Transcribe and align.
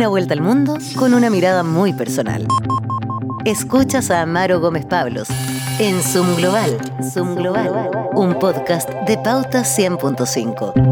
Una 0.00 0.08
vuelta 0.08 0.32
al 0.32 0.40
mundo 0.40 0.78
con 0.96 1.12
una 1.12 1.28
mirada 1.28 1.62
muy 1.62 1.92
personal. 1.92 2.46
Escuchas 3.44 4.10
a 4.10 4.22
Amaro 4.22 4.58
Gómez 4.58 4.86
Pablos 4.86 5.28
en 5.78 6.00
Zoom 6.00 6.36
Global, 6.36 6.78
Zoom 7.02 7.34
Global, 7.34 7.90
un 8.14 8.38
podcast 8.38 8.88
de 9.06 9.18
Pauta 9.18 9.60
100.5. 9.60 10.89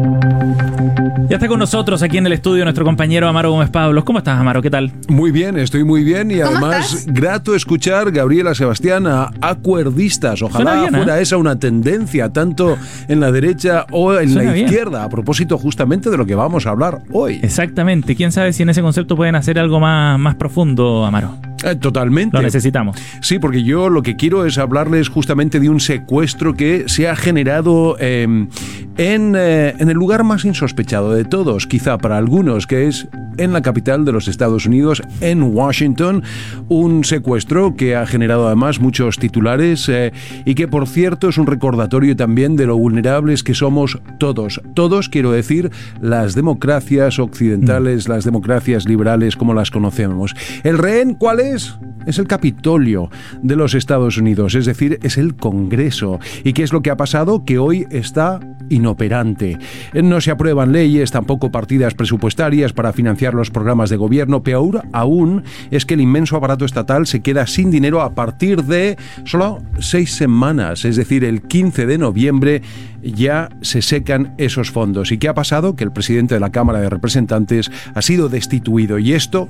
Ya 1.29 1.35
está 1.35 1.47
con 1.47 1.59
nosotros 1.59 2.01
aquí 2.01 2.17
en 2.17 2.25
el 2.25 2.33
estudio 2.33 2.63
nuestro 2.63 2.83
compañero 2.83 3.27
Amaro 3.27 3.51
Gómez 3.51 3.69
Pablos. 3.69 4.03
¿Cómo 4.03 4.17
estás, 4.17 4.39
Amaro? 4.39 4.63
¿Qué 4.63 4.71
tal? 4.71 4.91
Muy 5.09 5.29
bien, 5.29 5.59
estoy 5.59 5.83
muy 5.83 6.03
bien 6.03 6.31
y 6.31 6.41
además 6.41 7.05
grato 7.07 7.53
escuchar, 7.53 8.11
Gabriela 8.11 8.55
Sebastián, 8.55 9.05
a 9.05 9.29
acuerdistas. 9.39 10.41
Ojalá 10.41 10.87
fuera 10.87 11.19
¿eh? 11.19 11.21
esa 11.21 11.37
una 11.37 11.59
tendencia, 11.59 12.33
tanto 12.33 12.79
en 13.07 13.19
la 13.19 13.31
derecha 13.31 13.85
o 13.91 14.15
en 14.15 14.33
la 14.33 14.57
izquierda, 14.57 15.03
a 15.03 15.09
propósito 15.09 15.59
justamente 15.59 16.09
de 16.09 16.17
lo 16.17 16.25
que 16.25 16.33
vamos 16.33 16.65
a 16.65 16.71
hablar 16.71 17.03
hoy. 17.11 17.39
Exactamente. 17.43 18.15
¿Quién 18.15 18.31
sabe 18.31 18.51
si 18.51 18.63
en 18.63 18.69
ese 18.69 18.81
concepto 18.81 19.15
pueden 19.15 19.35
hacer 19.35 19.59
algo 19.59 19.79
más, 19.79 20.17
más 20.17 20.33
profundo, 20.33 21.05
Amaro? 21.05 21.35
Eh, 21.63 21.75
totalmente. 21.75 22.37
Lo 22.37 22.43
necesitamos. 22.43 22.97
Sí, 23.21 23.39
porque 23.39 23.63
yo 23.63 23.89
lo 23.89 24.01
que 24.01 24.15
quiero 24.15 24.45
es 24.45 24.57
hablarles 24.57 25.09
justamente 25.09 25.59
de 25.59 25.69
un 25.69 25.79
secuestro 25.79 26.53
que 26.53 26.85
se 26.87 27.07
ha 27.07 27.15
generado 27.15 27.97
em, 27.99 28.49
en, 28.97 29.35
eh, 29.35 29.75
en 29.77 29.89
el 29.89 29.95
lugar 29.95 30.23
más 30.23 30.45
insospechado 30.45 31.13
de 31.13 31.25
todos, 31.25 31.67
quizá 31.67 31.97
para 31.97 32.17
algunos, 32.17 32.67
que 32.67 32.87
es 32.87 33.07
en 33.39 33.53
la 33.53 33.61
capital 33.61 34.05
de 34.05 34.11
los 34.11 34.27
Estados 34.27 34.65
Unidos, 34.65 35.01
en 35.21 35.41
Washington. 35.41 36.23
Un 36.67 37.03
secuestro 37.03 37.75
que 37.75 37.95
ha 37.95 38.05
generado 38.05 38.47
además 38.47 38.79
muchos 38.79 39.17
titulares 39.17 39.87
eh, 39.89 40.11
y 40.45 40.55
que, 40.55 40.67
por 40.67 40.87
cierto, 40.87 41.29
es 41.29 41.37
un 41.37 41.47
recordatorio 41.47 42.15
también 42.15 42.55
de 42.55 42.65
lo 42.65 42.77
vulnerables 42.77 43.43
que 43.43 43.53
somos 43.53 43.99
todos. 44.17 44.61
Todos, 44.73 45.09
quiero 45.09 45.31
decir, 45.31 45.71
las 46.01 46.35
democracias 46.35 47.19
occidentales, 47.19 48.09
las 48.09 48.25
democracias 48.25 48.85
liberales 48.85 49.35
como 49.35 49.53
las 49.53 49.71
conocemos. 49.71 50.35
¿El 50.63 50.77
rehén 50.77 51.13
cuál 51.13 51.39
es? 51.39 51.48
Es 51.53 52.19
el 52.19 52.27
Capitolio 52.27 53.09
de 53.41 53.55
los 53.55 53.73
Estados 53.73 54.17
Unidos, 54.17 54.55
es 54.55 54.65
decir, 54.65 54.99
es 55.03 55.17
el 55.17 55.35
Congreso. 55.35 56.19
¿Y 56.43 56.53
qué 56.53 56.63
es 56.63 56.73
lo 56.73 56.81
que 56.81 56.91
ha 56.91 56.97
pasado? 56.97 57.45
Que 57.45 57.59
hoy 57.59 57.87
está 57.91 58.39
inoperante. 58.69 59.57
No 59.93 60.21
se 60.21 60.31
aprueban 60.31 60.71
leyes, 60.71 61.11
tampoco 61.11 61.51
partidas 61.51 61.93
presupuestarias 61.93 62.73
para 62.73 62.93
financiar 62.93 63.33
los 63.33 63.49
programas 63.49 63.89
de 63.89 63.97
gobierno. 63.97 64.43
Peor 64.43 64.83
aún 64.93 65.43
es 65.71 65.85
que 65.85 65.95
el 65.95 66.01
inmenso 66.01 66.37
aparato 66.37 66.65
estatal 66.65 67.07
se 67.07 67.21
queda 67.21 67.47
sin 67.47 67.71
dinero 67.71 68.01
a 68.01 68.13
partir 68.15 68.63
de 68.63 68.97
solo 69.25 69.61
seis 69.79 70.13
semanas, 70.13 70.85
es 70.85 70.95
decir, 70.95 71.23
el 71.23 71.41
15 71.41 71.85
de 71.85 71.97
noviembre 71.97 72.61
ya 73.03 73.49
se 73.61 73.81
secan 73.81 74.33
esos 74.37 74.71
fondos. 74.71 75.11
¿Y 75.11 75.17
qué 75.17 75.27
ha 75.27 75.33
pasado? 75.33 75.75
Que 75.75 75.83
el 75.83 75.91
presidente 75.91 76.35
de 76.35 76.39
la 76.39 76.51
Cámara 76.51 76.79
de 76.79 76.89
Representantes 76.89 77.71
ha 77.93 78.01
sido 78.01 78.29
destituido 78.29 78.99
y 78.99 79.13
esto 79.13 79.47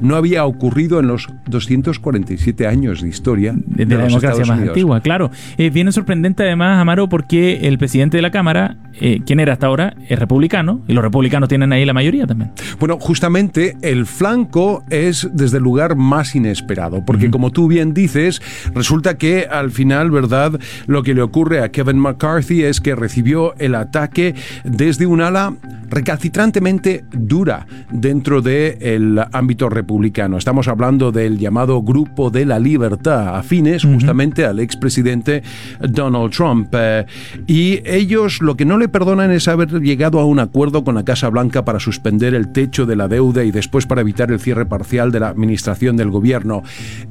no 0.00 0.16
había 0.16 0.44
ocurrido 0.44 1.00
en 1.00 1.06
los 1.06 1.28
247 1.46 2.66
años 2.66 3.02
de 3.02 3.08
historia 3.08 3.54
de, 3.56 3.86
la 3.86 4.04
democracia 4.04 4.44
más 4.44 4.60
antigua, 4.60 5.00
claro. 5.00 5.30
Eh, 5.58 5.70
viene 5.70 5.92
sorprendente 5.92 6.42
además, 6.42 6.80
Amaro, 6.80 7.08
porque 7.08 7.68
el 7.68 7.78
presidente 7.78 8.16
de 8.18 8.22
la 8.22 8.30
Cámara, 8.30 8.76
eh, 9.00 9.20
quien 9.24 9.40
era 9.40 9.52
hasta 9.52 9.66
ahora, 9.66 9.94
es 10.08 10.18
republicano 10.18 10.82
y 10.86 10.92
los 10.92 11.02
republicanos 11.02 11.48
tienen 11.48 11.72
ahí 11.72 11.84
la 11.84 11.92
mayoría 11.92 12.26
también. 12.26 12.52
Bueno, 12.78 12.98
justamente 12.98 13.76
el 13.82 14.06
flanco 14.06 14.84
es 14.90 15.28
desde 15.32 15.58
el 15.58 15.62
lugar 15.62 15.96
más 15.96 16.34
inesperado, 16.34 17.04
porque 17.04 17.30
como 17.30 17.50
tú 17.50 17.68
bien 17.68 17.94
dices, 17.94 18.42
resulta 18.74 19.16
que 19.16 19.46
al 19.50 19.70
final, 19.70 20.10
¿verdad? 20.10 20.58
Lo 20.86 21.02
que 21.02 21.14
le 21.14 21.22
ocurre 21.22 21.62
a 21.62 21.70
Kevin 21.70 21.98
McCarthy 21.98 22.62
es 22.62 22.80
que 22.80 22.91
recibió 22.94 23.54
el 23.58 23.74
ataque 23.74 24.34
desde 24.64 25.06
un 25.06 25.20
ala 25.20 25.54
recalcitrantemente 25.92 27.04
dura 27.12 27.66
dentro 27.90 28.40
del 28.40 29.20
ámbito 29.32 29.68
republicano. 29.68 30.38
Estamos 30.38 30.66
hablando 30.68 31.12
del 31.12 31.38
llamado 31.38 31.82
Grupo 31.82 32.30
de 32.30 32.46
la 32.46 32.58
Libertad, 32.58 33.36
afines 33.36 33.84
justamente 33.84 34.46
al 34.46 34.58
expresidente 34.58 35.42
Donald 35.80 36.32
Trump. 36.32 36.68
Eh, 36.72 37.04
y 37.46 37.80
ellos 37.84 38.40
lo 38.40 38.56
que 38.56 38.64
no 38.64 38.78
le 38.78 38.88
perdonan 38.88 39.30
es 39.30 39.48
haber 39.48 39.68
llegado 39.80 40.18
a 40.18 40.24
un 40.24 40.38
acuerdo 40.38 40.82
con 40.82 40.94
la 40.94 41.04
Casa 41.04 41.28
Blanca 41.28 41.64
para 41.64 41.78
suspender 41.78 42.34
el 42.34 42.52
techo 42.52 42.86
de 42.86 42.96
la 42.96 43.08
deuda 43.08 43.44
y 43.44 43.50
después 43.50 43.86
para 43.86 44.00
evitar 44.00 44.30
el 44.30 44.40
cierre 44.40 44.64
parcial 44.64 45.12
de 45.12 45.20
la 45.20 45.28
administración 45.28 45.96
del 45.96 46.10
gobierno. 46.10 46.62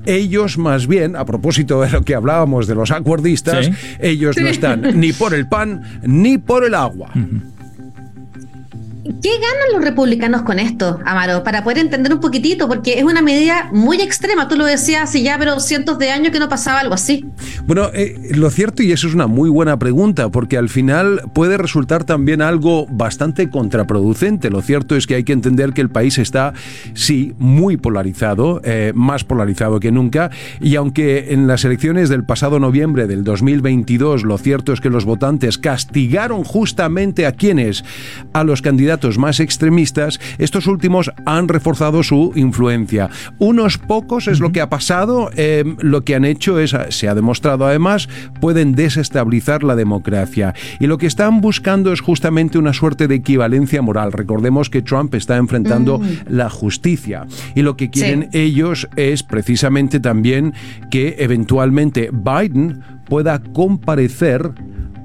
Ellos 0.06 0.58
más 0.58 0.88
bien, 0.88 1.16
a 1.16 1.26
propósito 1.26 1.82
de 1.82 1.92
lo 1.92 2.02
que 2.02 2.16
hablábamos 2.16 2.68
de 2.68 2.76
los 2.76 2.92
acuerdistas, 2.92 3.70
ellos 4.00 4.38
no 4.38 4.48
están 4.48 5.00
ni 5.00 5.14
por 5.14 5.34
el 5.34 5.48
pan 5.48 5.71
ni 6.04 6.38
por 6.38 6.64
el 6.64 6.76
agua. 6.76 7.12
¿Qué 9.04 9.30
ganan 9.30 9.74
los 9.74 9.84
republicanos 9.84 10.44
con 10.44 10.60
esto, 10.60 11.00
Amaro? 11.06 11.44
Para 11.44 11.64
poder 11.64 11.80
entender 11.80 12.14
un 12.14 12.20
poquitito, 12.20 12.68
porque 12.68 13.00
es 13.00 13.04
una 13.04 13.24
medida 13.24 13.70
muy 13.72 14.00
extrema. 14.00 14.48
Tú 14.48 14.56
lo 14.56 14.66
decías 14.66 15.02
hace 15.02 15.24
ya, 15.24 15.40
pero 15.40 15.60
cientos 15.60 15.98
de 15.98 16.12
años 16.12 16.32
que 16.32 16.40
no 16.40 16.48
pasaba 16.48 16.82
algo 16.82 16.94
así. 16.94 17.26
Bueno, 17.66 17.90
eh, 17.94 18.30
lo 18.36 18.52
cierto, 18.52 18.84
y 18.84 18.92
eso 18.92 19.08
es 19.08 19.16
una 19.16 19.26
muy 19.26 19.50
buena 19.50 19.80
pregunta, 19.80 20.30
porque 20.30 20.56
al 20.56 20.70
final 20.70 21.22
puede 21.34 21.58
resultar 21.58 22.04
también 22.04 22.44
algo 22.44 22.86
bastante 22.92 23.50
contraproducente. 23.50 24.52
Lo 24.52 24.62
cierto 24.62 24.96
es 24.96 25.08
que 25.08 25.16
hay 25.16 25.24
que 25.24 25.34
entender 25.34 25.74
que 25.74 25.82
el 25.82 25.90
país 25.90 26.20
está, 26.20 26.54
sí, 26.94 27.34
muy 27.40 27.78
polarizado, 27.78 28.62
eh, 28.64 28.92
más 28.94 29.24
polarizado 29.24 29.80
que 29.80 29.92
nunca, 29.92 30.30
y 30.60 30.76
aunque 30.76 31.34
en 31.34 31.48
las 31.48 31.66
elecciones 31.66 32.10
del 32.10 32.24
pasado 32.24 32.60
noviembre 32.60 33.08
del 33.08 33.24
2022, 33.24 34.24
lo 34.24 34.38
cierto 34.38 34.74
es 34.74 34.80
que 34.80 34.92
los 34.92 35.06
votantes 35.06 35.58
castigaron 35.58 36.44
justamente 36.44 37.26
a 37.26 37.32
quienes, 37.32 37.84
a 38.34 38.44
los 38.44 38.62
candidatos 38.62 38.91
más 39.18 39.40
extremistas, 39.40 40.20
estos 40.38 40.68
últimos 40.68 41.12
han 41.26 41.48
reforzado 41.48 42.04
su 42.04 42.34
influencia. 42.36 43.10
Unos 43.40 43.78
pocos 43.78 44.28
es 44.28 44.40
lo 44.40 44.52
que 44.52 44.62
ha 44.62 44.70
pasado, 44.70 45.30
em, 45.36 45.78
lo 45.80 46.04
que 46.04 46.16
han 46.16 46.26
hecho 46.26 46.60
es, 46.60 46.76
se 46.90 47.08
ha 47.08 47.16
demostrado 47.16 47.66
además, 47.66 48.10
pueden 48.40 48.74
desestabilizar 48.74 49.64
la 49.64 49.76
democracia. 49.76 50.54
Y 50.80 50.88
lo 50.88 50.98
que 50.98 51.08
están 51.08 51.42
buscando 51.42 51.94
es 51.94 52.02
justamente 52.02 52.58
una 52.58 52.74
suerte 52.74 53.08
de 53.08 53.16
equivalencia 53.16 53.82
moral. 53.82 54.12
Recordemos 54.12 54.70
que 54.70 54.82
Trump 54.82 55.14
está 55.16 55.38
enfrentando 55.38 56.00
mm. 56.00 56.04
la 56.30 56.50
justicia. 56.50 57.26
Y 57.56 57.62
lo 57.62 57.78
que 57.78 57.90
quieren 57.90 58.30
ellos 58.34 58.88
es 58.96 59.24
precisamente 59.24 60.00
también 60.00 60.54
que 60.90 61.16
eventualmente 61.20 62.10
Biden 62.12 62.82
pueda 63.06 63.42
comparecer 63.54 64.52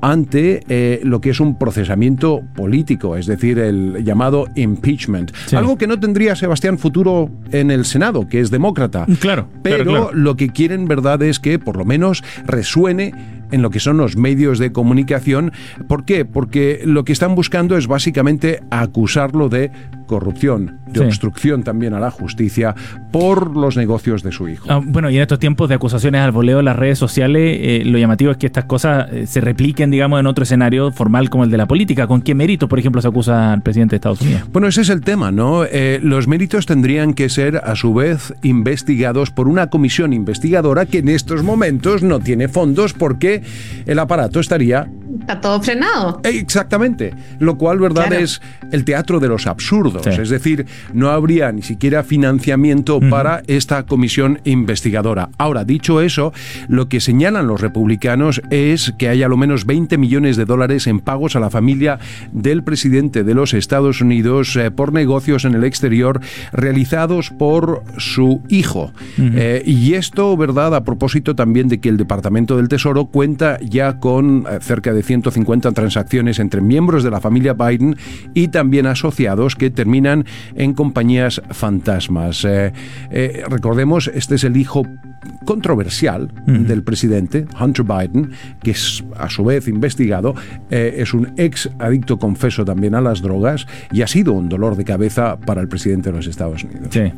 ante 0.00 0.62
eh, 0.68 1.00
lo 1.02 1.20
que 1.20 1.30
es 1.30 1.40
un 1.40 1.58
procesamiento 1.58 2.42
político, 2.54 3.16
es 3.16 3.26
decir, 3.26 3.58
el 3.58 4.04
llamado 4.04 4.46
impeachment. 4.54 5.32
Algo 5.52 5.76
que 5.76 5.86
no 5.86 5.98
tendría 5.98 6.36
Sebastián 6.36 6.78
futuro 6.78 7.30
en 7.52 7.70
el 7.70 7.84
Senado, 7.84 8.28
que 8.28 8.40
es 8.40 8.50
demócrata. 8.50 9.06
Claro. 9.20 9.48
Pero 9.62 10.12
lo 10.12 10.36
que 10.36 10.50
quieren, 10.50 10.86
verdad, 10.86 11.22
es 11.22 11.40
que 11.40 11.58
por 11.58 11.76
lo 11.76 11.84
menos 11.84 12.22
resuene 12.44 13.12
en 13.50 13.62
lo 13.62 13.70
que 13.70 13.80
son 13.80 13.96
los 13.96 14.16
medios 14.16 14.58
de 14.58 14.72
comunicación. 14.72 15.52
¿Por 15.88 16.04
qué? 16.04 16.24
Porque 16.24 16.80
lo 16.84 17.04
que 17.04 17.12
están 17.12 17.34
buscando 17.34 17.76
es 17.76 17.86
básicamente 17.86 18.62
acusarlo 18.70 19.48
de 19.48 19.70
corrupción, 20.06 20.78
de 20.86 21.00
obstrucción 21.00 21.62
también 21.64 21.92
a 21.92 22.00
la 22.00 22.10
justicia 22.10 22.74
por 23.10 23.56
los 23.56 23.76
negocios 23.76 24.22
de 24.22 24.32
su 24.32 24.48
hijo. 24.48 24.66
Ah, 24.70 24.80
bueno, 24.82 25.10
y 25.10 25.16
en 25.16 25.22
estos 25.22 25.38
tiempos 25.38 25.68
de 25.68 25.74
acusaciones 25.74 26.20
al 26.20 26.32
voleo 26.32 26.60
en 26.60 26.64
las 26.64 26.76
redes 26.76 26.98
sociales, 26.98 27.58
eh, 27.60 27.82
lo 27.84 27.98
llamativo 27.98 28.30
es 28.30 28.36
que 28.36 28.46
estas 28.46 28.64
cosas 28.64 29.08
eh, 29.12 29.26
se 29.26 29.40
repliquen, 29.40 29.90
digamos, 29.90 30.20
en 30.20 30.26
otro 30.26 30.44
escenario 30.44 30.92
formal 30.92 31.28
como 31.28 31.44
el 31.44 31.50
de 31.50 31.56
la 31.56 31.66
política. 31.66 32.06
¿Con 32.06 32.22
qué 32.22 32.34
méritos, 32.34 32.68
por 32.68 32.78
ejemplo, 32.78 33.02
se 33.02 33.08
acusa 33.08 33.52
al 33.52 33.62
presidente 33.62 33.92
de 33.92 33.96
Estados 33.96 34.20
Unidos? 34.20 34.42
Bueno, 34.52 34.68
ese 34.68 34.82
es 34.82 34.88
el 34.88 35.00
tema, 35.00 35.32
¿no? 35.32 35.64
Eh, 35.64 35.98
los 36.02 36.28
méritos 36.28 36.66
tendrían 36.66 37.14
que 37.14 37.28
ser, 37.28 37.56
a 37.56 37.74
su 37.74 37.92
vez, 37.92 38.34
investigados 38.42 39.30
por 39.30 39.48
una 39.48 39.68
comisión 39.68 40.12
investigadora 40.12 40.86
que 40.86 40.98
en 40.98 41.08
estos 41.08 41.42
momentos 41.42 42.02
no 42.02 42.20
tiene 42.20 42.48
fondos 42.48 42.92
porque 42.92 43.35
el 43.86 43.98
aparato 43.98 44.40
estaría 44.40 44.88
Está 45.20 45.40
todo 45.40 45.60
frenado. 45.62 46.20
Exactamente. 46.24 47.14
Lo 47.38 47.56
cual, 47.56 47.78
¿verdad? 47.78 48.12
Es 48.12 48.40
el 48.72 48.84
teatro 48.84 49.20
de 49.20 49.28
los 49.28 49.46
absurdos. 49.46 50.06
Es 50.06 50.30
decir, 50.30 50.66
no 50.92 51.10
habría 51.10 51.52
ni 51.52 51.62
siquiera 51.62 52.02
financiamiento 52.02 53.00
para 53.00 53.42
esta 53.46 53.84
comisión 53.84 54.40
investigadora. 54.44 55.30
Ahora, 55.38 55.64
dicho 55.64 56.00
eso, 56.00 56.32
lo 56.68 56.88
que 56.88 57.00
señalan 57.00 57.46
los 57.46 57.60
republicanos 57.60 58.42
es 58.50 58.94
que 58.98 59.08
hay 59.08 59.22
a 59.22 59.28
lo 59.28 59.36
menos 59.36 59.66
20 59.66 59.98
millones 59.98 60.36
de 60.36 60.44
dólares 60.44 60.86
en 60.86 61.00
pagos 61.00 61.36
a 61.36 61.40
la 61.40 61.50
familia 61.50 61.98
del 62.32 62.62
presidente 62.62 63.24
de 63.24 63.34
los 63.34 63.54
Estados 63.54 64.00
Unidos 64.00 64.56
eh, 64.56 64.70
por 64.70 64.92
negocios 64.92 65.44
en 65.44 65.54
el 65.54 65.64
exterior 65.64 66.20
realizados 66.52 67.30
por 67.30 67.82
su 67.98 68.42
hijo. 68.48 68.92
Eh, 69.18 69.62
y 69.64 69.94
esto, 69.94 70.36
¿verdad? 70.36 70.74
A 70.74 70.84
propósito 70.84 71.34
también 71.34 71.68
de 71.68 71.80
que 71.80 71.88
el 71.88 71.96
Departamento 71.96 72.56
del 72.56 72.68
Tesoro 72.68 73.06
cuenta 73.06 73.58
ya 73.60 73.98
con 73.98 74.46
eh, 74.48 74.58
cerca 74.60 74.92
de 74.92 75.02
150 75.06 75.72
transacciones 75.72 76.38
entre 76.38 76.60
miembros 76.60 77.02
de 77.02 77.10
la 77.10 77.20
familia 77.20 77.54
Biden 77.54 77.96
y 78.34 78.48
también 78.48 78.86
asociados 78.86 79.56
que 79.56 79.70
terminan 79.70 80.24
en 80.54 80.74
compañías 80.74 81.40
fantasmas. 81.50 82.44
Eh, 82.44 82.72
eh, 83.10 83.44
recordemos, 83.48 84.10
este 84.14 84.34
es 84.34 84.44
el 84.44 84.56
hijo 84.56 84.86
controversial 85.44 86.30
del 86.46 86.82
presidente, 86.82 87.46
Hunter 87.60 87.84
Biden, 87.84 88.32
que 88.62 88.72
es 88.72 89.04
a 89.16 89.28
su 89.28 89.44
vez 89.44 89.68
investigado, 89.68 90.34
eh, 90.70 90.96
es 90.98 91.14
un 91.14 91.32
ex 91.36 91.70
adicto 91.78 92.18
confeso 92.18 92.64
también 92.64 92.94
a 92.94 93.00
las 93.00 93.22
drogas 93.22 93.66
y 93.92 94.02
ha 94.02 94.06
sido 94.06 94.32
un 94.32 94.48
dolor 94.48 94.76
de 94.76 94.84
cabeza 94.84 95.38
para 95.38 95.60
el 95.60 95.68
presidente 95.68 96.10
de 96.10 96.16
los 96.16 96.26
Estados 96.26 96.64
Unidos. 96.64 96.88
Sí. 96.90 97.12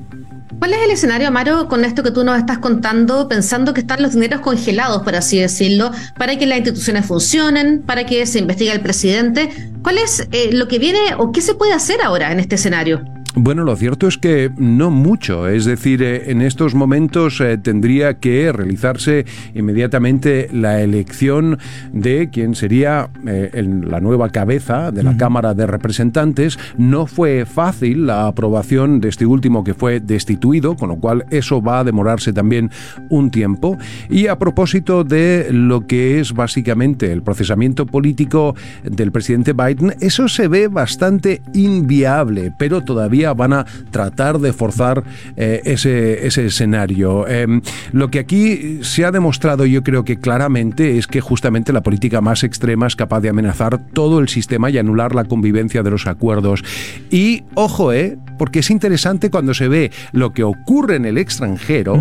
¿Cuál 0.59 0.73
es 0.73 0.81
el 0.83 0.91
escenario, 0.91 1.29
Amaro, 1.29 1.69
con 1.69 1.85
esto 1.85 2.03
que 2.03 2.11
tú 2.11 2.25
nos 2.25 2.39
estás 2.39 2.59
contando, 2.59 3.29
pensando 3.29 3.75
que 3.75 3.81
están 3.81 4.03
los 4.03 4.15
dineros 4.15 4.41
congelados, 4.41 5.03
por 5.03 5.15
así 5.15 5.39
decirlo, 5.39 5.91
para 6.17 6.37
que 6.39 6.47
las 6.47 6.59
instituciones 6.59 7.07
funcionen, 7.07 7.83
para 7.83 8.07
que 8.07 8.25
se 8.27 8.39
investigue 8.39 8.73
el 8.73 8.81
presidente? 8.81 9.51
¿Cuál 9.83 9.99
es 9.99 10.27
eh, 10.33 10.51
lo 10.53 10.67
que 10.67 10.79
viene 10.79 10.99
o 11.19 11.33
qué 11.33 11.43
se 11.43 11.55
puede 11.55 11.75
hacer 11.75 12.01
ahora 12.03 12.33
en 12.33 12.41
este 12.41 12.55
escenario? 12.55 13.05
Bueno, 13.35 13.63
lo 13.63 13.77
cierto 13.77 14.09
es 14.09 14.17
que 14.17 14.51
no 14.57 14.91
mucho. 14.91 15.49
Es 15.49 15.65
decir, 15.65 16.03
eh, 16.03 16.31
en 16.31 16.41
estos 16.41 16.75
momentos 16.75 17.41
eh, 17.41 17.59
tendría 17.59 18.15
que 18.15 18.51
realizarse 18.53 19.27
inmediatamente 19.55 20.49
la 20.53 20.81
elección 20.81 21.59
de 21.93 22.31
quien 22.31 22.55
sería 22.55 23.11
eh, 23.27 23.51
la 23.83 24.01
nueva 24.01 24.31
cabeza 24.31 24.91
de 24.93 25.03
la 25.03 25.17
Cámara 25.17 25.55
de 25.55 25.67
Representantes. 25.67 26.59
No 26.79 27.07
fue 27.07 27.45
fácil 27.45 28.07
la 28.07 28.27
aprobación 28.27 29.01
de 29.01 29.11
este 29.11 29.27
último 29.27 29.63
que 29.63 29.75
fue 29.75 30.01
destituido, 30.01 30.75
con 30.75 30.89
lo 30.89 30.97
cual 30.97 31.27
eso 31.31 31.61
va 31.61 31.81
a 31.81 31.85
demorarse 31.85 32.33
también 32.33 32.71
un 33.11 33.31
tiempo. 33.31 33.77
Y 34.09 34.27
a 34.29 34.39
propósito 34.39 35.05
de 35.05 35.49
lo 35.53 35.87
que 35.87 36.19
es 36.19 36.33
básicamente 36.33 37.13
el 37.13 37.23
procesamiento 37.23 37.87
político 37.87 38.55
del 38.83 39.13
presidente 39.13 39.53
Biden, 39.53 39.95
eso 40.01 40.29
se 40.29 40.49
ve 40.49 40.69
bastante 40.69 41.43
inviable, 41.53 42.53
pero 42.59 42.81
todavía 42.83 43.18
van 43.35 43.53
a 43.53 43.67
tratar 43.91 44.39
de 44.39 44.53
forzar 44.53 45.05
eh, 45.37 45.63
ese, 45.65 46.27
ese, 46.27 46.47
escenario. 46.47 47.27
Em, 47.29 47.61
lo 47.93 48.11
que 48.11 48.19
aquí 48.19 48.81
se 48.83 49.05
ha 49.05 49.11
demostrado 49.11 49.67
yo 49.67 49.83
creo 49.83 50.05
que 50.05 50.19
claramente 50.19 50.99
es 50.99 51.07
que 51.07 51.21
justamente 51.21 51.73
la 51.73 51.83
política 51.83 52.21
más 52.21 52.45
extrema 52.45 52.87
es 52.87 52.97
capaz 52.97 53.21
de 53.21 53.29
amenazar 53.29 53.79
todo 53.93 54.19
el 54.21 54.29
sistema 54.29 54.71
y 54.71 54.79
anular 54.79 55.15
la 55.15 55.25
convivencia 55.25 55.83
de 55.83 55.91
los 55.91 56.07
acuerdos. 56.07 56.65
Y 57.11 57.45
ojo, 57.55 57.93
eh, 57.93 58.19
porque 58.39 58.61
es 58.61 58.71
interesante 58.71 59.31
cuando 59.31 59.55
se 59.55 59.69
ve 59.69 59.91
lo 60.13 60.33
que 60.33 60.45
ocurre 60.45 60.97
en 60.97 61.05
el 61.05 61.19
extranjero 61.19 62.01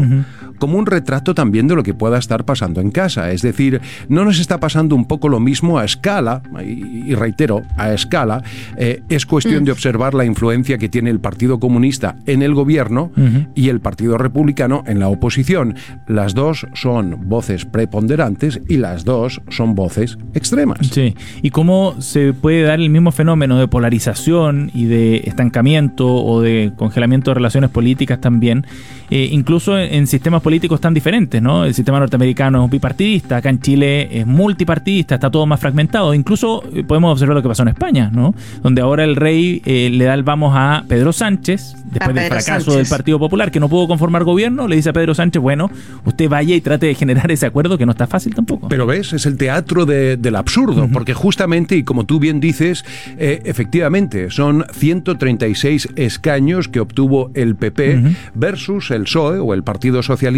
como 0.57 0.77
un 0.77 0.85
retrato 0.85 1.33
también 1.33 1.67
de 1.67 1.75
lo 1.75 1.83
que 1.83 1.93
pueda 1.93 2.17
estar 2.17 2.45
pasando 2.45 2.81
en 2.81 2.91
casa. 2.91 3.31
Es 3.31 3.41
decir, 3.41 3.81
no 4.09 4.25
nos 4.25 4.39
está 4.39 4.59
pasando 4.59 4.95
un 4.95 5.05
poco 5.05 5.29
lo 5.29 5.39
mismo 5.39 5.79
a 5.79 5.85
escala, 5.85 6.41
y, 6.63 7.13
reitero, 7.15 7.63
a 7.77 7.93
escala, 7.93 8.43
eh, 8.77 9.01
es 9.09 9.25
cuestión 9.25 9.63
de 9.65 9.71
mm. 9.71 9.73
observar 9.73 10.13
la 10.13 10.25
influencia 10.25 10.77
que 10.77 10.89
tiene 10.89 11.09
el 11.09 11.19
Partido 11.19 11.59
Comunista 11.59 12.17
en 12.25 12.41
el 12.41 12.53
gobierno 12.53 13.11
y 13.55 13.69
el 13.69 13.79
Partido 13.79 14.17
Republicano 14.17 14.83
en 14.87 14.99
la 14.99 15.07
oposición. 15.07 15.75
Las 16.07 16.33
dos 16.33 16.67
son 16.73 17.27
voces 17.27 17.65
preponderantes 17.65 18.59
y 18.67 18.77
las 18.77 19.05
dos 19.05 19.41
son 19.49 19.75
voces 19.75 20.17
extremas. 20.33 20.79
Sí, 20.91 21.15
y 21.41 21.49
cómo 21.49 21.95
se 21.99 22.33
puede 22.33 22.63
dar 22.63 22.79
el 22.79 22.89
mismo 22.89 23.11
fenómeno 23.11 23.57
de 23.57 23.67
polarización 23.67 24.71
y 24.73 24.85
de 24.85 25.17
estancamiento 25.25 26.07
o 26.07 26.41
de 26.41 26.71
congelamiento 26.75 27.31
de 27.31 27.35
relaciones 27.35 27.69
políticas 27.69 28.21
también, 28.21 28.65
eh, 29.09 29.29
incluso 29.31 29.77
en, 29.77 29.93
en 29.93 30.07
sistemas 30.07 30.41
políticos 30.47 30.79
tan 30.79 30.93
diferentes, 30.93 31.41
¿no? 31.41 31.65
El 31.65 31.73
sistema 31.73 31.99
norteamericano 31.99 32.63
es 32.63 32.71
bipartidista, 32.71 33.35
acá 33.35 33.49
en 33.49 33.59
Chile 33.59 34.07
es 34.17 34.25
multipartidista, 34.25 35.15
está 35.15 35.29
todo 35.29 35.45
más 35.45 35.59
fragmentado. 35.59 36.13
Incluso 36.13 36.63
eh, 36.73 36.85
podemos 36.85 37.11
observar 37.11 37.35
lo 37.35 37.41
que 37.41 37.49
pasó 37.49 37.63
en 37.63 37.67
España, 37.67 38.09
¿no? 38.13 38.33
Donde 38.63 38.81
ahora 38.81 39.03
el 39.03 39.17
rey 39.17 39.61
eh, 39.65 39.89
le 39.91 40.05
da 40.05 40.13
el 40.13 40.23
vamos 40.23 40.53
a 40.55 40.85
Pedro 40.87 41.11
Sánchez, 41.11 41.75
después 41.91 42.15
del 42.15 42.29
fracaso 42.29 42.77
del 42.77 42.87
Partido 42.87 43.19
Popular, 43.19 43.51
que 43.51 43.59
no 43.59 43.67
pudo 43.67 43.89
conformar 43.89 44.23
gobierno, 44.23 44.69
le 44.69 44.77
dice 44.77 44.91
a 44.91 44.93
Pedro 44.93 45.13
Sánchez, 45.13 45.41
bueno, 45.41 45.69
usted 46.05 46.29
vaya 46.29 46.55
y 46.55 46.61
trate 46.61 46.85
de 46.85 46.95
generar 46.95 47.29
ese 47.29 47.45
acuerdo 47.45 47.77
que 47.77 47.85
no 47.85 47.91
está 47.91 48.07
fácil 48.07 48.33
tampoco. 48.33 48.69
Pero 48.69 48.85
ves, 48.85 49.11
es 49.11 49.25
el 49.25 49.35
teatro 49.35 49.85
del 49.85 50.35
absurdo, 50.37 50.87
porque 50.93 51.13
justamente, 51.13 51.75
y 51.75 51.83
como 51.83 52.05
tú 52.05 52.21
bien 52.21 52.39
dices, 52.39 52.85
eh, 53.17 53.41
efectivamente, 53.43 54.29
son 54.29 54.65
136 54.71 55.89
escaños 55.97 56.69
que 56.69 56.79
obtuvo 56.79 57.31
el 57.33 57.57
PP 57.57 58.15
versus 58.33 58.91
el 58.91 59.03
PSOE 59.03 59.39
o 59.39 59.53
el 59.53 59.63
Partido 59.63 60.01
Socialista 60.03 60.36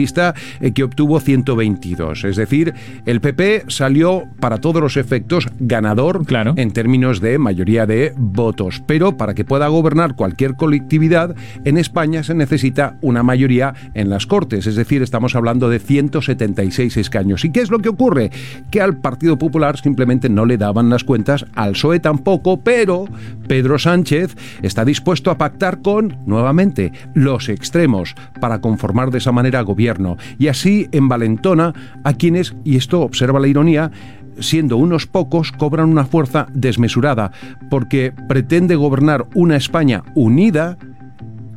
eh, 0.61 0.71
que 0.71 0.83
obtuvo 0.83 1.19
122. 1.19 2.23
Es 2.23 2.35
decir, 2.35 2.73
el 3.05 3.21
PP 3.21 3.65
salió 3.67 4.23
para 4.39 4.59
todos 4.59 4.81
los 4.81 4.97
efectos 4.97 5.47
ganador 5.59 6.25
claro. 6.25 6.53
en 6.55 6.71
términos 6.71 7.19
de 7.21 7.37
mayoría 7.37 7.85
de 7.85 8.13
votos. 8.15 8.81
Pero 8.85 9.17
para 9.17 9.33
que 9.33 9.45
pueda 9.45 9.67
gobernar 9.67 10.15
cualquier 10.15 10.55
colectividad, 10.55 11.35
en 11.65 11.77
España 11.77 12.23
se 12.23 12.33
necesita 12.33 12.97
una 13.01 13.23
mayoría 13.23 13.73
en 13.93 14.09
las 14.09 14.25
Cortes. 14.25 14.67
Es 14.67 14.75
decir, 14.75 15.01
estamos 15.01 15.35
hablando 15.35 15.69
de 15.69 15.79
176 15.79 16.97
escaños. 16.97 17.43
¿Y 17.43 17.51
qué 17.51 17.61
es 17.61 17.71
lo 17.71 17.79
que 17.79 17.89
ocurre? 17.89 18.31
Que 18.71 18.81
al 18.81 18.97
Partido 18.97 19.37
Popular 19.37 19.77
simplemente 19.77 20.29
no 20.29 20.45
le 20.45 20.57
daban 20.57 20.89
las 20.89 21.03
cuentas, 21.03 21.45
al 21.55 21.73
PSOE 21.73 21.99
tampoco, 21.99 22.61
pero 22.61 23.05
Pedro 23.47 23.79
Sánchez 23.79 24.35
está 24.61 24.85
dispuesto 24.85 25.31
a 25.31 25.37
pactar 25.37 25.81
con, 25.81 26.17
nuevamente, 26.25 26.91
los 27.13 27.49
extremos 27.49 28.15
para 28.39 28.61
conformar 28.61 29.11
de 29.11 29.17
esa 29.17 29.31
manera 29.31 29.61
gobierno 29.61 29.88
y 30.37 30.47
así 30.47 30.87
envalentona 30.91 31.73
a 32.03 32.13
quienes, 32.13 32.55
y 32.63 32.77
esto 32.77 33.01
observa 33.01 33.39
la 33.39 33.47
ironía, 33.47 33.91
siendo 34.39 34.77
unos 34.77 35.05
pocos, 35.05 35.51
cobran 35.51 35.89
una 35.89 36.05
fuerza 36.05 36.47
desmesurada, 36.53 37.31
porque 37.69 38.13
pretende 38.27 38.75
gobernar 38.75 39.27
una 39.33 39.55
España 39.55 40.03
unida 40.15 40.77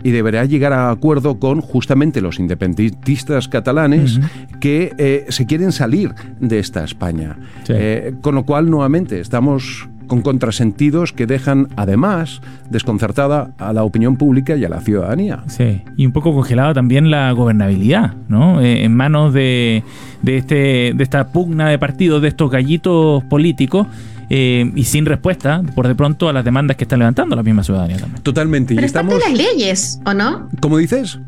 y 0.04 0.10
deberá 0.10 0.44
llegar 0.44 0.72
a 0.72 0.90
acuerdo 0.90 1.38
con 1.38 1.60
justamente 1.60 2.20
los 2.20 2.38
independentistas 2.40 3.48
catalanes 3.48 4.18
que 4.60 4.92
eh, 4.98 5.26
se 5.28 5.46
quieren 5.46 5.72
salir 5.72 6.12
de 6.40 6.58
esta 6.58 6.84
España. 6.84 7.38
Eh, 7.68 8.14
con 8.20 8.34
lo 8.34 8.44
cual, 8.44 8.68
nuevamente, 8.68 9.20
estamos 9.20 9.88
con 10.06 10.22
contrasentidos 10.22 11.12
que 11.12 11.26
dejan 11.26 11.68
además 11.76 12.40
desconcertada 12.70 13.52
a 13.58 13.72
la 13.72 13.84
opinión 13.84 14.16
pública 14.16 14.56
y 14.56 14.64
a 14.64 14.68
la 14.68 14.80
ciudadanía. 14.80 15.44
Sí, 15.46 15.82
y 15.96 16.06
un 16.06 16.12
poco 16.12 16.34
congelada 16.34 16.74
también 16.74 17.10
la 17.10 17.30
gobernabilidad, 17.32 18.14
¿no? 18.28 18.60
Eh, 18.60 18.84
en 18.84 18.94
manos 18.94 19.32
de, 19.32 19.82
de, 20.22 20.36
este, 20.36 20.92
de 20.94 21.02
esta 21.02 21.28
pugna 21.28 21.68
de 21.68 21.78
partidos, 21.78 22.22
de 22.22 22.28
estos 22.28 22.50
gallitos 22.50 23.24
políticos. 23.24 23.86
Eh, 24.34 24.72
y 24.74 24.84
sin 24.84 25.04
respuesta, 25.04 25.62
por 25.74 25.86
de 25.86 25.94
pronto, 25.94 26.26
a 26.26 26.32
las 26.32 26.42
demandas 26.42 26.78
que 26.78 26.84
están 26.84 27.00
levantando 27.00 27.36
la 27.36 27.42
misma 27.42 27.62
ciudadanía 27.62 27.98
también. 27.98 28.22
Totalmente. 28.22 28.74
Pero 28.74 28.82
y 28.82 28.86
estamos... 28.86 29.12
de 29.14 29.20
las 29.20 29.32
leyes, 29.32 30.00
¿o 30.06 30.14
no? 30.14 30.48
¿Cómo 30.60 30.78
dices? 30.78 31.18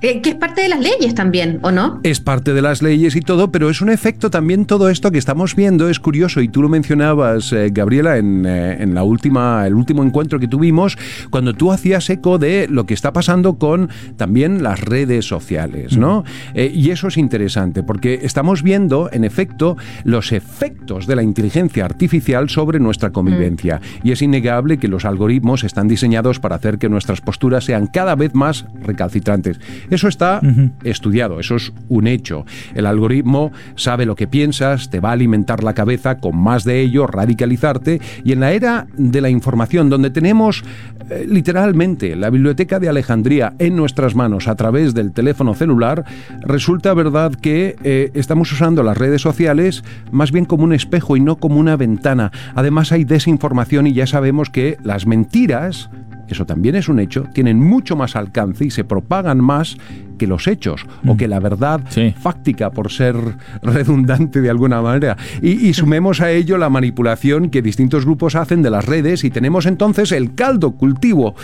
Eh, 0.00 0.20
que 0.20 0.30
es 0.30 0.36
parte 0.36 0.62
de 0.62 0.68
las 0.68 0.78
leyes 0.78 1.14
también, 1.14 1.58
¿o 1.62 1.72
no? 1.72 1.98
Es 2.04 2.20
parte 2.20 2.54
de 2.54 2.62
las 2.62 2.82
leyes 2.82 3.16
y 3.16 3.20
todo, 3.20 3.50
pero 3.50 3.68
es 3.68 3.80
un 3.80 3.90
efecto 3.90 4.30
también 4.30 4.64
todo 4.64 4.90
esto 4.90 5.10
que 5.10 5.18
estamos 5.18 5.56
viendo, 5.56 5.88
es 5.88 5.98
curioso, 5.98 6.40
y 6.40 6.48
tú 6.48 6.62
lo 6.62 6.68
mencionabas, 6.68 7.52
eh, 7.52 7.70
Gabriela, 7.72 8.16
en, 8.16 8.46
eh, 8.46 8.80
en, 8.80 8.94
la 8.94 9.02
última, 9.02 9.66
el 9.66 9.74
último 9.74 10.04
encuentro 10.04 10.38
que 10.38 10.46
tuvimos, 10.46 10.96
cuando 11.30 11.54
tú 11.54 11.72
hacías 11.72 12.08
eco 12.10 12.38
de 12.38 12.68
lo 12.68 12.86
que 12.86 12.94
está 12.94 13.12
pasando 13.12 13.58
con 13.58 13.88
también 14.16 14.62
las 14.62 14.80
redes 14.80 15.26
sociales, 15.26 15.96
¿no? 15.96 16.24
y 16.54 16.90
eso 16.90 17.08
es 17.08 17.16
interesante, 17.16 17.82
porque 17.82 18.20
estamos 18.22 18.62
viendo, 18.62 19.08
en 19.12 19.24
efecto, 19.24 19.76
los 20.04 20.32
efectos 20.32 21.06
de 21.06 21.16
la 21.16 21.22
inteligencia 21.22 21.84
artificial 21.84 22.48
sobre 22.48 22.78
nuestra 22.78 23.10
convivencia. 23.10 23.80
Mm. 24.02 24.06
Y 24.06 24.12
es 24.12 24.22
innegable 24.22 24.78
que 24.78 24.88
los 24.88 25.04
algoritmos 25.04 25.64
están 25.64 25.88
diseñados 25.88 26.40
para 26.40 26.56
hacer 26.56 26.78
que 26.78 26.88
nuestras 26.88 27.20
posturas 27.20 27.64
sean 27.64 27.86
cada 27.86 28.14
vez 28.14 28.34
más 28.34 28.66
recalcitrantes. 28.82 29.58
Eso 29.90 30.08
está 30.08 30.40
estudiado, 30.84 31.40
eso 31.40 31.56
es 31.56 31.72
un 31.88 32.06
hecho. 32.06 32.44
El 32.74 32.86
algoritmo 32.86 33.52
sabe 33.76 34.06
lo 34.06 34.16
que 34.16 34.26
piensas, 34.26 34.90
te 34.90 35.00
va 35.00 35.10
a 35.10 35.12
alimentar 35.12 35.62
la 35.64 35.74
cabeza 35.74 36.18
con 36.18 36.36
más 36.36 36.64
de 36.64 36.80
ello, 36.80 37.06
radicalizarte. 37.06 38.00
Y 38.24 38.32
en 38.32 38.40
la 38.40 38.52
era 38.52 38.86
de 38.96 39.20
la 39.20 39.30
información, 39.30 39.88
donde 39.88 40.10
tenemos 40.10 40.64
eh, 41.10 41.26
literalmente 41.28 42.16
la 42.16 42.30
biblioteca 42.30 42.78
de 42.78 42.88
Alejandría 42.88 43.54
en 43.58 43.76
nuestras 43.76 44.14
manos 44.14 44.48
a 44.48 44.56
través 44.56 44.94
del 44.94 45.12
teléfono 45.12 45.54
celular, 45.54 46.04
resulta 46.42 46.94
verdad 46.94 47.32
que 47.34 47.76
eh, 47.82 48.10
estamos 48.14 48.52
usando 48.52 48.82
las 48.82 48.98
redes 48.98 49.22
sociales 49.22 49.84
más 50.10 50.32
bien 50.32 50.44
como 50.44 50.64
un 50.64 50.72
espejo 50.72 51.16
y 51.16 51.20
no 51.20 51.36
como 51.36 51.56
una 51.56 51.76
ventana. 51.76 52.30
Además 52.54 52.92
hay 52.92 53.04
desinformación 53.04 53.86
y 53.86 53.92
ya 53.92 54.06
sabemos 54.06 54.50
que 54.50 54.76
las 54.82 55.06
mentiras 55.06 55.90
eso 56.28 56.46
también 56.46 56.74
es 56.74 56.88
un 56.88 57.00
hecho, 57.00 57.24
tienen 57.32 57.60
mucho 57.60 57.96
más 57.96 58.16
alcance 58.16 58.64
y 58.64 58.70
se 58.70 58.84
propagan 58.84 59.40
más 59.40 59.76
que 60.18 60.26
los 60.26 60.46
hechos 60.46 60.84
o 61.06 61.14
mm. 61.14 61.16
que 61.16 61.28
la 61.28 61.40
verdad 61.40 61.80
fáctica, 62.20 62.70
por 62.70 62.92
ser 62.92 63.16
redundante 63.62 64.40
de 64.40 64.50
alguna 64.50 64.82
manera. 64.82 65.16
Y, 65.40 65.72
sumemos 65.72 66.20
a 66.20 66.32
ello 66.32 66.58
la 66.58 66.68
manipulación 66.70 67.50
que 67.50 67.62
distintos 67.62 68.04
grupos 68.04 68.34
hacen 68.34 68.62
de 68.62 68.70
las 68.70 68.84
redes 68.84 69.22
y 69.24 69.30
tenemos 69.30 69.66
entonces 69.66 70.12
el 70.12 70.34
caldo 70.34 70.72
cultivo 70.72 71.34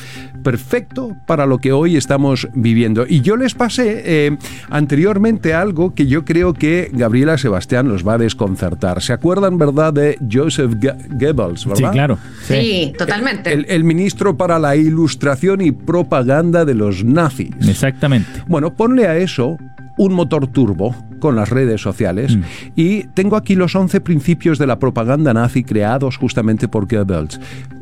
perfecto 0.43 1.17
para 1.27 1.47
lo 1.47 1.59
que 1.59 1.73
hoy 1.73 1.97
estamos 1.97 2.49
viviendo. 2.55 3.07
Y 3.09 3.21
yo 3.21 3.37
les 3.37 3.55
pasé 3.55 4.03
eh, 4.05 4.37
anteriormente 4.71 5.55
algo 5.55 5.95
que 5.95 6.07
yo 6.07 6.25
creo 6.25 6.53
que 6.53 6.91
Gabriela 6.93 7.39
Sebastián 7.39 7.89
los 7.89 8.07
va 8.07 8.15
a 8.15 8.19
desconcertar. 8.19 9.01
¿Se 9.03 9.13
acuerdan, 9.13 9.57
verdad, 9.57 9.93
de 9.93 10.19
Joseph 10.31 10.75
Goebbels, 10.81 11.67
verdad? 11.67 11.91
Sí, 11.91 11.93
claro. 11.93 12.19
Sí, 12.43 12.93
totalmente. 12.99 13.53
el 13.53 13.85
ministro 13.85 14.37
para 14.37 14.59
la 14.59 14.77
ilustración 14.77 15.61
y 15.61 15.73
propaganda 15.73 16.65
de 16.65 16.75
los 16.75 17.05
nazis. 17.05 17.51
Exactamente. 17.67 18.43
Bueno, 18.47 18.64
ponle 18.73 19.07
a 19.07 19.17
eso 19.19 19.59
un 19.99 20.15
motor 20.15 20.47
turbo 20.47 20.95
con 21.21 21.37
las 21.37 21.51
redes 21.51 21.81
sociales 21.81 22.37
Mm. 22.37 22.43
y 22.75 23.03
tengo 23.15 23.37
aquí 23.37 23.55
los 23.55 23.75
11 23.77 24.01
principios 24.01 24.59
de 24.59 24.67
la 24.67 24.79
propaganda 24.79 25.33
nazi 25.35 25.63
creados 25.65 26.17
justamente 26.17 26.67
por 26.69 26.87
Goebbels. 26.89 27.41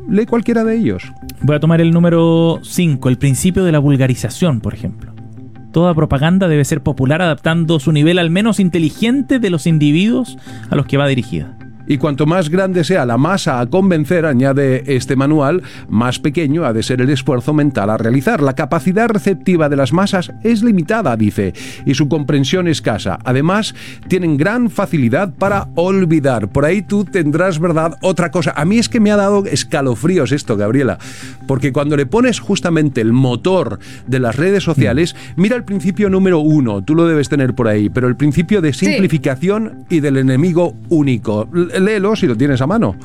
Lee 0.09 0.25
cualquiera 0.25 0.63
de 0.63 0.75
ellos. 0.77 1.11
Voy 1.41 1.55
a 1.55 1.59
tomar 1.59 1.81
el 1.81 1.91
número 1.91 2.59
5, 2.61 3.09
el 3.09 3.17
principio 3.17 3.63
de 3.63 3.71
la 3.71 3.79
vulgarización, 3.79 4.59
por 4.61 4.73
ejemplo. 4.73 5.13
Toda 5.71 5.95
propaganda 5.95 6.47
debe 6.47 6.65
ser 6.65 6.81
popular 6.83 7.21
adaptando 7.21 7.79
su 7.79 7.91
nivel 7.91 8.19
al 8.19 8.29
menos 8.29 8.59
inteligente 8.59 9.39
de 9.39 9.49
los 9.49 9.65
individuos 9.65 10.37
a 10.69 10.75
los 10.75 10.85
que 10.85 10.97
va 10.97 11.07
dirigida. 11.07 11.57
Y 11.87 11.97
cuanto 11.97 12.25
más 12.25 12.49
grande 12.49 12.83
sea 12.83 13.05
la 13.05 13.17
masa 13.17 13.59
a 13.59 13.65
convencer, 13.67 14.25
añade 14.25 14.83
este 14.95 15.15
manual, 15.15 15.63
más 15.89 16.19
pequeño 16.19 16.63
ha 16.63 16.73
de 16.73 16.83
ser 16.83 17.01
el 17.01 17.09
esfuerzo 17.09 17.53
mental 17.53 17.89
a 17.89 17.97
realizar. 17.97 18.41
La 18.41 18.53
capacidad 18.53 19.09
receptiva 19.09 19.69
de 19.69 19.75
las 19.75 19.91
masas 19.91 20.31
es 20.43 20.63
limitada, 20.63 21.17
dice, 21.17 21.53
y 21.85 21.93
su 21.95 22.07
comprensión 22.07 22.67
escasa. 22.67 23.19
Además, 23.25 23.75
tienen 24.07 24.37
gran 24.37 24.69
facilidad 24.69 25.33
para 25.33 25.67
olvidar. 25.75 26.47
Por 26.49 26.65
ahí 26.65 26.81
tú 26.81 27.05
tendrás, 27.05 27.59
¿verdad?, 27.59 27.97
otra 28.01 28.31
cosa. 28.31 28.53
A 28.55 28.65
mí 28.65 28.77
es 28.77 28.87
que 28.87 28.99
me 28.99 29.11
ha 29.11 29.17
dado 29.17 29.45
escalofríos 29.45 30.31
esto, 30.31 30.55
Gabriela, 30.55 30.97
porque 31.47 31.73
cuando 31.73 31.97
le 31.97 32.05
pones 32.05 32.39
justamente 32.39 33.01
el 33.01 33.11
motor 33.11 33.79
de 34.07 34.19
las 34.19 34.35
redes 34.35 34.63
sociales, 34.63 35.15
mira 35.35 35.55
el 35.55 35.63
principio 35.63 36.09
número 36.09 36.39
uno, 36.39 36.83
tú 36.83 36.95
lo 36.95 37.05
debes 37.07 37.29
tener 37.29 37.53
por 37.53 37.67
ahí, 37.67 37.89
pero 37.89 38.07
el 38.07 38.15
principio 38.15 38.61
de 38.61 38.73
simplificación 38.73 39.85
y 39.89 39.99
del 39.99 40.17
enemigo 40.17 40.75
único. 40.89 41.49
Léelo 41.79 42.15
si 42.15 42.27
lo 42.27 42.35
tienes 42.35 42.61
a 42.61 42.67
mano. 42.67 42.95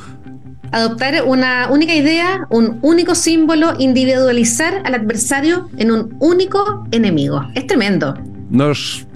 Adoptar 0.70 1.24
una 1.24 1.68
única 1.70 1.94
idea, 1.94 2.46
un 2.50 2.78
único 2.82 3.14
símbolo, 3.14 3.74
individualizar 3.78 4.82
al 4.84 4.94
adversario 4.94 5.70
en 5.78 5.90
un 5.90 6.16
único 6.18 6.86
enemigo. 6.90 7.46
Es 7.54 7.66
tremendo. 7.66 8.14
Nos 8.50 9.06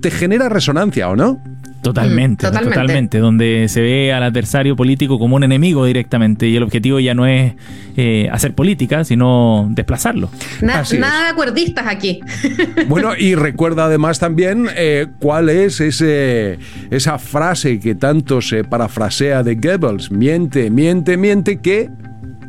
te 0.00 0.10
genera 0.10 0.48
resonancia, 0.48 1.08
¿o 1.08 1.16
no? 1.16 1.42
Totalmente, 1.82 2.46
Mm, 2.46 2.48
totalmente. 2.48 2.74
totalmente, 2.80 3.18
donde 3.18 3.66
se 3.68 3.80
ve 3.80 4.12
al 4.12 4.22
adversario 4.22 4.76
político 4.76 5.18
como 5.18 5.36
un 5.36 5.42
enemigo 5.44 5.84
directamente 5.84 6.46
y 6.48 6.56
el 6.56 6.62
objetivo 6.62 7.00
ya 7.00 7.12
no 7.14 7.26
es 7.26 7.54
eh, 7.96 8.28
hacer 8.32 8.54
política, 8.54 9.04
sino 9.04 9.66
desplazarlo. 9.70 10.30
Na- 10.60 10.78
Así 10.80 10.94
es. 10.94 11.00
nada 11.00 11.24
de 11.24 11.28
acuerdistas 11.30 11.86
aquí. 11.88 12.20
Bueno, 12.88 13.12
y 13.18 13.34
recuerda 13.34 13.86
además 13.86 14.18
también 14.18 14.66
eh, 14.76 15.06
cuál 15.18 15.48
es 15.48 15.80
ese, 15.80 16.58
esa 16.90 17.18
frase 17.18 17.80
que 17.80 17.94
tanto 17.94 18.40
se 18.40 18.64
parafrasea 18.64 19.42
de 19.42 19.54
Goebbels. 19.56 20.10
Miente, 20.10 20.70
miente, 20.70 21.16
miente, 21.16 21.58
que 21.60 21.90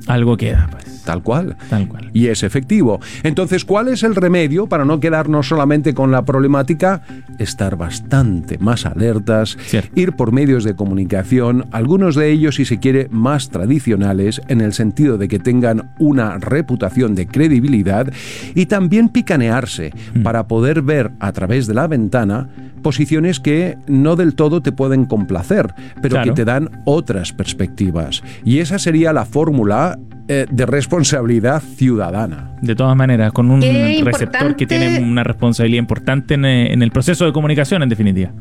Algo 0.07 0.37
queda, 0.37 0.67
pues, 0.71 1.02
tal 1.03 1.21
cual. 1.23 1.55
tal 1.69 1.87
cual. 1.87 2.09
Y 2.13 2.27
es 2.27 2.43
efectivo. 2.43 2.99
Entonces, 3.23 3.65
¿cuál 3.65 3.87
es 3.87 4.03
el 4.03 4.15
remedio 4.15 4.67
para 4.67 4.85
no 4.85 4.99
quedarnos 4.99 5.47
solamente 5.47 5.93
con 5.93 6.11
la 6.11 6.23
problemática? 6.25 7.01
Estar 7.39 7.75
bastante 7.75 8.57
más 8.57 8.85
alertas, 8.85 9.57
Cierto. 9.61 9.99
ir 9.99 10.13
por 10.13 10.31
medios 10.31 10.63
de 10.63 10.75
comunicación, 10.75 11.65
algunos 11.71 12.15
de 12.15 12.31
ellos, 12.31 12.55
si 12.55 12.65
se 12.65 12.79
quiere, 12.79 13.07
más 13.11 13.49
tradicionales, 13.49 14.41
en 14.47 14.61
el 14.61 14.73
sentido 14.73 15.17
de 15.17 15.27
que 15.27 15.39
tengan 15.39 15.91
una 15.99 16.37
reputación 16.37 17.15
de 17.15 17.27
credibilidad, 17.27 18.11
y 18.55 18.65
también 18.67 19.09
picanearse 19.09 19.91
para 20.23 20.47
poder 20.47 20.81
ver 20.81 21.11
a 21.19 21.31
través 21.31 21.67
de 21.67 21.73
la 21.73 21.87
ventana 21.87 22.49
posiciones 22.81 23.39
que 23.39 23.77
no 23.87 24.15
del 24.15 24.35
todo 24.35 24.61
te 24.61 24.71
pueden 24.73 25.05
complacer, 25.05 25.73
pero 26.01 26.15
Claro. 26.15 26.31
que 26.33 26.35
te 26.35 26.45
dan 26.45 26.69
otras 26.85 27.31
perspectivas. 27.31 28.21
Y 28.43 28.59
esa 28.59 28.77
sería 28.77 29.13
la 29.13 29.25
fórmula 29.25 29.97
eh, 30.27 30.45
de 30.49 30.65
responsabilidad 30.65 31.61
ciudadana. 31.61 32.55
De 32.61 32.75
todas 32.75 32.95
maneras, 32.95 33.33
con 33.33 33.51
un 33.51 33.59
Qué 33.59 34.01
receptor 34.03 34.55
que 34.55 34.65
tiene 34.65 34.99
una 34.99 35.23
responsabilidad 35.23 35.79
importante 35.79 36.35
en, 36.35 36.45
eh, 36.45 36.71
en 36.71 36.81
el 36.81 36.91
proceso 36.91 37.25
de 37.25 37.33
comunicación, 37.33 37.83
en 37.83 37.89
definitiva. 37.89 38.31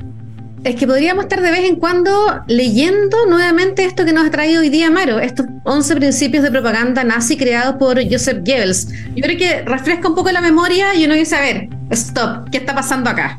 Es 0.65 0.77
que 0.77 0.87
podríamos 0.87 1.25
estar 1.25 1.43
de 1.43 1.51
vez 1.51 1.69
en 1.69 1.75
cuando 1.75 2.13
leyendo 2.47 3.27
nuevamente 3.29 3.85
esto 3.85 4.05
que 4.05 4.13
nos 4.13 4.29
ha 4.29 4.31
traído 4.31 4.61
hoy 4.61 4.69
día 4.69 4.93
Maro, 4.93 5.19
estos 5.19 5.47
11 5.65 5.97
principios 5.97 6.45
de 6.45 6.53
propaganda 6.53 7.03
nazi 7.03 7.37
creados 7.37 7.75
por 7.81 8.01
Joseph 8.09 8.39
Goebbels. 8.47 8.89
Yo 9.17 9.23
creo 9.23 9.37
que 9.37 9.63
refresca 9.63 10.09
un 10.09 10.15
poco 10.15 10.31
la 10.31 10.41
memoria 10.41 10.95
y 10.95 11.05
uno 11.05 11.15
dice, 11.15 11.35
a 11.35 11.41
ver, 11.41 11.69
stop, 11.91 12.49
¿qué 12.51 12.59
está 12.59 12.77
pasando 12.77 13.11
acá? 13.11 13.39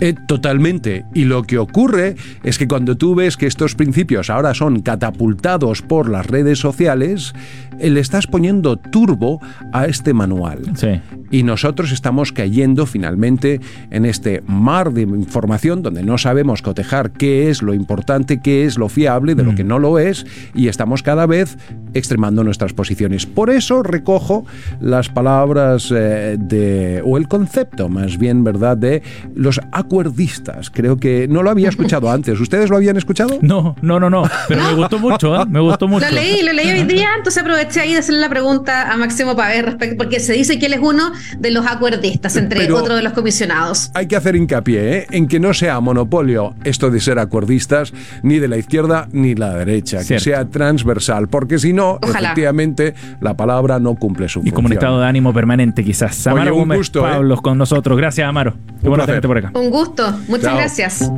Eh, 0.00 0.14
totalmente. 0.26 1.04
Y 1.14 1.24
lo 1.24 1.44
que 1.44 1.58
ocurre 1.58 2.16
es 2.42 2.58
que 2.58 2.66
cuando 2.68 2.96
tú 2.96 3.14
ves 3.14 3.36
que 3.36 3.46
estos 3.46 3.74
principios 3.74 4.30
ahora 4.30 4.54
son 4.54 4.80
catapultados 4.80 5.82
por 5.82 6.08
las 6.08 6.26
redes 6.26 6.58
sociales, 6.58 7.34
le 7.78 8.00
estás 8.00 8.26
poniendo 8.26 8.76
turbo 8.76 9.40
a 9.72 9.86
este 9.86 10.12
manual. 10.12 10.60
Sí. 10.76 11.00
Y 11.30 11.42
nosotros 11.42 11.92
estamos 11.92 12.32
cayendo 12.32 12.86
finalmente 12.86 13.60
en 13.90 14.04
este 14.04 14.42
mar 14.46 14.92
de 14.92 15.02
información 15.02 15.82
donde 15.82 16.02
no 16.02 16.18
sabemos 16.18 16.62
cotejar 16.62 17.12
qué 17.12 17.50
es 17.50 17.62
lo 17.62 17.74
importante, 17.74 18.40
qué 18.40 18.64
es 18.64 18.78
lo 18.78 18.88
fiable, 18.88 19.34
de 19.34 19.42
lo 19.42 19.54
que 19.54 19.64
no 19.64 19.78
lo 19.78 19.98
es, 19.98 20.26
y 20.54 20.68
estamos 20.68 21.02
cada 21.02 21.26
vez 21.26 21.56
extremando 21.92 22.44
nuestras 22.44 22.72
posiciones. 22.72 23.26
Por 23.26 23.50
eso 23.50 23.82
recojo 23.82 24.44
las 24.80 25.08
palabras 25.08 25.92
eh, 25.94 26.36
de, 26.38 27.02
o 27.04 27.16
el 27.16 27.28
concepto 27.28 27.88
más 27.88 28.18
bien, 28.18 28.44
¿verdad?, 28.44 28.76
de 28.76 29.02
los 29.34 29.60
acuerdistas. 29.72 30.70
Creo 30.70 30.98
que 30.98 31.26
no 31.28 31.42
lo 31.42 31.50
había 31.50 31.68
escuchado 31.68 32.10
antes. 32.12 32.38
¿Ustedes 32.40 32.70
lo 32.70 32.76
habían 32.76 32.96
escuchado? 32.96 33.38
No, 33.42 33.76
no, 33.82 33.98
no, 33.98 34.10
no. 34.10 34.22
Pero 34.48 34.62
me 34.62 34.74
gustó 34.74 34.98
mucho, 34.98 35.40
¿eh? 35.40 35.44
Me 35.48 35.60
gustó 35.60 35.88
mucho. 35.88 36.06
Lo 36.06 36.12
leí, 36.12 36.42
lo 36.42 36.52
leí 36.52 36.70
hoy 36.70 36.84
día, 36.84 37.08
entonces 37.16 37.42
aproveché 37.42 37.63
ahí 37.80 37.92
de 37.92 37.98
hacerle 37.98 38.20
la 38.20 38.28
pregunta 38.28 38.92
a 38.92 38.96
Máximo 38.96 39.34
Pavé 39.36 39.62
respecto, 39.62 39.96
porque 39.96 40.20
se 40.20 40.32
dice 40.34 40.58
que 40.58 40.66
él 40.66 40.74
es 40.74 40.80
uno 40.82 41.12
de 41.38 41.50
los 41.50 41.66
acuerdistas, 41.66 42.36
entre 42.36 42.60
Pero- 42.60 42.76
otros 42.78 42.96
de 42.96 43.02
los 43.02 43.12
comisionados. 43.12 43.90
Hay 43.94 44.06
que 44.06 44.16
hacer 44.16 44.36
hincapié 44.36 44.98
¿eh? 44.98 45.06
en 45.10 45.26
que 45.28 45.40
no 45.40 45.54
sea 45.54 45.80
monopolio 45.80 46.54
esto 46.64 46.90
de 46.90 47.00
ser 47.00 47.18
acuerdistas 47.18 47.92
ni 48.22 48.38
de 48.38 48.48
la 48.48 48.56
izquierda 48.56 49.08
ni 49.12 49.34
la 49.34 49.54
derecha, 49.54 50.04
que 50.04 50.20
sea 50.20 50.44
transversal, 50.46 51.28
porque 51.28 51.58
si 51.58 51.72
no, 51.72 51.98
Ojalá. 52.02 52.28
efectivamente, 52.28 52.94
la 53.20 53.36
palabra 53.36 53.78
no 53.80 53.94
cumple 53.96 54.28
su 54.28 54.40
Y 54.40 54.50
como 54.50 54.66
un 54.66 54.72
función. 54.72 54.72
estado 54.78 55.00
de 55.00 55.06
ánimo 55.06 55.32
permanente, 55.32 55.84
quizás. 55.84 56.26
Oye, 56.26 56.32
Amaro 56.36 56.54
un 56.54 56.60
Gómez 56.60 56.78
gusto, 56.78 57.06
¿eh? 57.06 57.10
Pablos 57.12 57.40
con 57.42 57.58
nosotros. 57.58 57.96
Gracias, 57.96 58.28
Amaro. 58.28 58.52
Qué 58.80 58.88
bueno 58.88 59.04
placer. 59.04 59.20
tenerte 59.20 59.28
por 59.28 59.38
acá. 59.38 59.50
Un 59.58 59.70
gusto, 59.70 60.18
muchas 60.28 60.44
Chao. 60.48 60.56
gracias. 60.56 61.10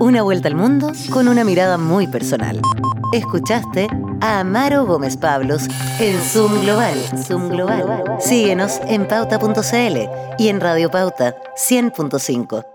Una 0.00 0.22
vuelta 0.22 0.48
al 0.48 0.56
mundo 0.56 0.90
con 1.10 1.28
una 1.28 1.44
mirada 1.44 1.78
muy 1.78 2.06
personal. 2.08 2.60
Escuchaste 3.12 3.86
a 4.20 4.40
Amaro 4.40 4.86
Gómez 4.86 5.16
Pablos 5.16 5.62
en 5.98 6.20
Zoom 6.22 6.60
Global. 6.60 6.96
Zoom 7.26 7.48
Global. 7.48 8.04
Síguenos 8.20 8.80
en 8.86 9.06
pauta.cl 9.06 9.98
y 10.38 10.48
en 10.48 10.60
Radio 10.60 10.90
Pauta 10.90 11.36
100.5. 11.56 12.71